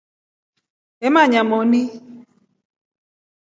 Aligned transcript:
Eemanya 1.05 1.41
moni. 1.49 1.83